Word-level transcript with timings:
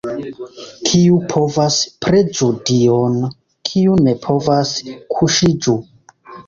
Kiu 0.87 1.19
povas, 1.33 1.77
preĝu 2.07 2.49
Dion, 2.71 3.21
kiu 3.71 4.01
ne 4.09 4.19
povas, 4.27 4.75
kuŝiĝu! 5.19 5.83